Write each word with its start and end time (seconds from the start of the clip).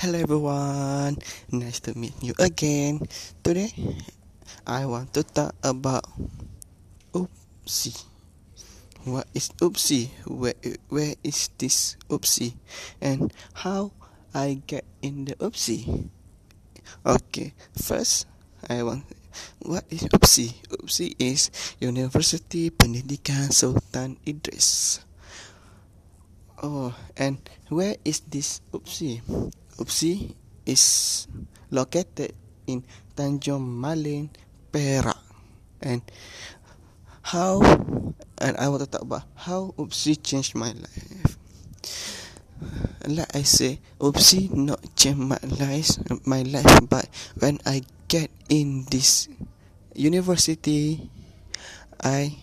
Hello 0.00 0.16
everyone, 0.16 1.20
nice 1.52 1.76
to 1.84 1.92
meet 1.92 2.16
you 2.24 2.32
again. 2.40 3.04
Today, 3.44 3.68
I 4.64 4.88
want 4.88 5.12
to 5.12 5.20
talk 5.20 5.52
about 5.60 6.08
oopsie. 7.12 8.08
What 9.04 9.28
is 9.36 9.52
oopsie? 9.60 10.08
Where 10.24 10.56
where 10.88 11.12
is 11.20 11.52
this 11.60 12.00
oopsie? 12.08 12.56
And 12.96 13.28
how 13.52 13.92
I 14.32 14.64
get 14.64 14.88
in 15.04 15.28
the 15.28 15.36
oopsie? 15.36 16.08
Okay, 17.04 17.52
first 17.76 18.24
I 18.72 18.80
want 18.80 19.04
what 19.60 19.84
is 19.92 20.08
oopsie? 20.16 20.64
Oopsie 20.72 21.12
is 21.20 21.52
University 21.76 22.72
Pendidikan 22.72 23.52
Sultan 23.52 24.16
Idris. 24.24 25.04
Oh, 26.64 26.96
and 27.20 27.36
where 27.68 28.00
is 28.00 28.24
this 28.24 28.64
oopsie? 28.72 29.20
Upsi 29.80 30.36
is 30.68 31.24
located 31.72 32.36
in 32.68 32.84
Tanjung 33.16 33.64
Maling, 33.64 34.28
Perak. 34.68 35.16
And 35.80 36.04
how 37.24 37.64
and 38.36 38.56
I 38.60 38.68
want 38.68 38.84
to 38.84 38.88
talk 38.88 39.00
about 39.00 39.24
how 39.34 39.72
Upsi 39.80 40.20
changed 40.20 40.54
my 40.54 40.76
life. 40.76 41.40
Like 43.08 43.32
I 43.34 43.40
say, 43.42 43.80
Upsi 43.96 44.52
not 44.52 44.84
change 44.96 45.16
my 45.16 45.40
life, 45.48 45.96
my 46.28 46.44
life, 46.44 46.84
but 46.84 47.08
when 47.40 47.56
I 47.64 47.80
get 48.08 48.28
in 48.52 48.84
this 48.92 49.28
university, 49.96 51.08
I 52.04 52.36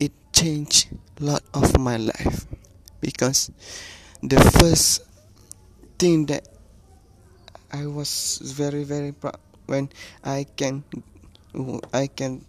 it 0.00 0.12
changed 0.32 0.88
lot 1.20 1.44
of 1.52 1.78
my 1.78 1.96
life 1.96 2.48
because 3.00 3.52
the 4.22 4.40
first 4.60 5.04
thing 5.98 6.26
that 6.26 6.53
I 7.74 7.90
was 7.90 8.38
very 8.38 8.86
very 8.86 9.10
proud 9.10 9.42
when 9.66 9.90
I 10.22 10.46
can 10.46 10.86
I 11.90 12.06
can 12.06 12.46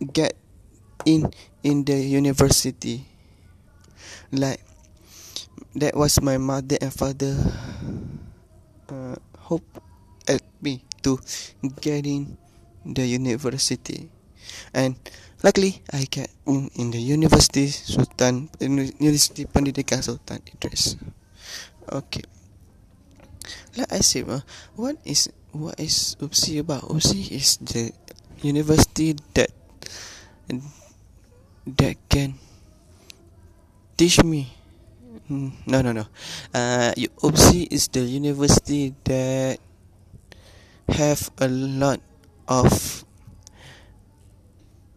get 0.00 0.40
in 1.04 1.28
in 1.60 1.84
the 1.84 2.00
university. 2.00 3.04
Like 4.32 4.64
that 5.76 5.92
was 5.92 6.24
my 6.24 6.40
mother 6.40 6.80
and 6.80 6.88
father 6.88 7.36
uh, 8.88 9.20
hope 9.36 9.68
at 10.24 10.40
me 10.64 10.80
to 11.04 11.20
get 11.84 12.08
in 12.08 12.40
the 12.88 13.04
university. 13.04 14.08
And 14.72 14.96
luckily 15.44 15.84
I 15.92 16.08
get 16.08 16.32
in, 16.48 16.72
in 16.72 16.88
the 16.88 17.04
university 17.04 17.68
Sultan 17.68 18.48
University 18.64 19.44
Pendidikan 19.44 20.00
Sultan 20.00 20.40
Idris. 20.48 20.96
Okay 21.84 22.37
like 23.76 23.92
I 23.92 24.00
said, 24.00 24.28
uh, 24.28 24.40
what 24.76 24.96
is 25.04 25.28
what 25.52 25.78
is 25.80 26.16
UPSI 26.20 26.60
about? 26.60 26.88
UPSI 26.88 27.32
is 27.32 27.56
the 27.58 27.92
university 28.42 29.16
that 29.34 29.50
that 31.66 31.96
can 32.08 32.34
teach 33.96 34.22
me. 34.24 34.48
Mm, 35.30 35.52
no, 35.66 35.82
no, 35.82 35.92
no. 35.92 36.06
Uh, 36.54 36.92
UPSI 36.96 37.68
is 37.70 37.88
the 37.88 38.00
university 38.00 38.94
that 39.04 39.58
have 40.88 41.30
a 41.38 41.48
lot 41.48 42.00
of 42.48 43.04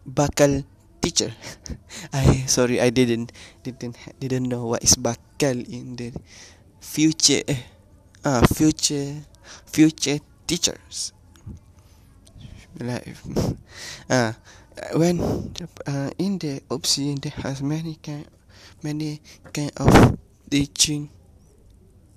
bakal 0.08 0.64
teacher. 1.04 1.32
I 2.12 2.46
sorry, 2.48 2.80
I 2.80 2.88
didn't 2.88 3.32
didn't 3.62 3.98
didn't 4.20 4.48
know 4.48 4.66
what 4.72 4.80
is 4.84 4.96
bakal 4.96 5.60
in 5.68 5.96
the 5.96 6.12
future. 6.80 7.44
Uh, 8.24 8.46
future 8.54 9.18
future 9.66 10.18
teachers. 10.46 11.12
Like 12.78 13.16
uh, 14.10 14.32
when 14.94 15.20
uh, 15.86 16.10
in 16.18 16.38
the 16.38 16.62
opsi 16.70 17.20
there 17.20 17.34
has 17.42 17.62
many 17.62 17.98
kind 17.98 18.26
many 18.82 19.20
kind 19.52 19.72
of 19.76 20.18
teaching 20.48 21.10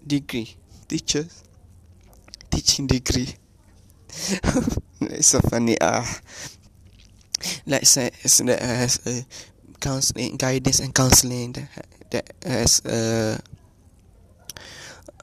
degree 0.06 0.56
teachers 0.88 1.44
teaching 2.52 2.88
degree. 2.88 3.34
It's 5.02 5.28
so 5.28 5.42
funny 5.42 5.76
ah 5.82 6.02
uh, 6.02 6.08
like 7.66 7.86
say 7.86 8.10
that 8.46 8.62
has 8.62 9.02
a 9.06 9.26
counseling 9.82 10.38
guidance 10.38 10.80
and 10.80 10.94
counseling 10.94 11.52
that, 11.54 11.70
that 12.12 12.26
has 12.46 12.80
uh, 12.86 13.38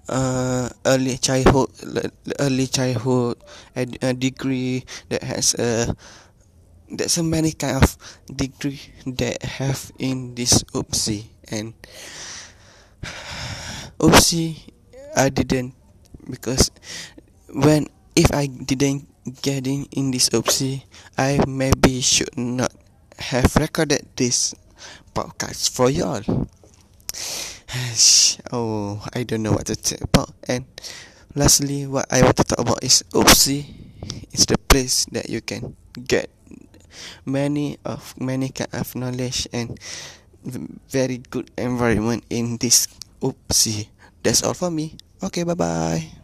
uh, 0.09 0.69
early 0.87 1.19
childhood 1.19 1.71
early 2.41 2.67
childhood 2.67 3.37
ed- 3.77 3.99
a 4.03 4.13
degree 4.15 4.85
that 5.09 5.23
has 5.23 5.55
a 5.55 5.95
there's 6.91 7.13
so 7.13 7.23
many 7.23 7.53
kind 7.53 7.83
of 7.83 7.97
degree 8.29 8.81
that 9.07 9.43
have 9.43 9.93
in 9.99 10.35
this 10.35 10.63
oopsie 10.75 11.25
and 11.49 11.73
oopsie 13.99 14.61
I 15.17 15.29
didn't 15.29 15.75
because 16.29 16.71
when 17.49 17.89
if 18.17 18.33
I 18.33 18.47
didn't 18.47 19.09
get 19.43 19.67
in 19.67 19.87
in 19.93 20.11
this 20.11 20.29
oopsie 20.31 20.85
I 21.17 21.41
maybe 21.47 22.01
should 22.01 22.37
not 22.37 22.73
have 23.19 23.57
recorded 23.57 24.09
this 24.17 24.55
podcast 25.15 25.71
for 25.71 25.89
y'all 25.89 26.25
oh, 28.53 29.03
I 29.15 29.23
don't 29.25 29.43
know 29.43 29.53
what 29.53 29.67
to 29.67 29.77
talk 29.77 30.01
about. 30.03 30.31
And 30.49 30.65
lastly, 31.35 31.87
what 31.87 32.07
I 32.13 32.23
want 32.23 32.37
to 32.37 32.45
talk 32.45 32.61
about 32.61 32.85
is 32.85 33.05
Oopsie. 33.13 33.65
It's 34.33 34.47
the 34.47 34.59
place 34.59 35.05
that 35.13 35.29
you 35.29 35.41
can 35.41 35.77
get 35.97 36.31
many 37.25 37.79
of 37.85 38.15
many 38.21 38.51
kind 38.51 38.73
of 38.73 38.95
knowledge 38.95 39.49
and 39.53 39.79
very 40.91 41.19
good 41.31 41.51
environment 41.57 42.25
in 42.31 42.57
this 42.59 42.89
Oopsie. 43.21 43.89
That's 44.23 44.43
all 44.43 44.55
for 44.55 44.71
me. 44.71 44.97
Okay, 45.23 45.45
bye 45.45 45.55
bye. 45.55 46.22